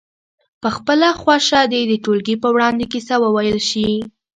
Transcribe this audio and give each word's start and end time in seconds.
په 0.61 0.69
خپله 0.75 1.07
خوښه 1.21 1.61
دې 1.71 1.81
د 1.87 1.93
ټولګي 2.03 2.35
په 2.43 2.49
وړاندې 2.55 2.85
کیسه 2.91 3.15
وویل 3.23 3.59
شي. 3.69 3.89